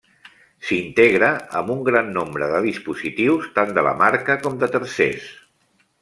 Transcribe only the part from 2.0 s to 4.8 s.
nombre de dispositius, tant de la marca com de